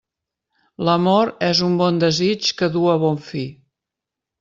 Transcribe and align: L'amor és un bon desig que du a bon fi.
L'amor 0.87 1.33
és 1.49 1.63
un 1.69 1.77
bon 1.85 2.03
desig 2.07 2.51
que 2.63 2.75
du 2.79 2.87
a 2.97 3.01
bon 3.09 3.25
fi. 3.33 3.49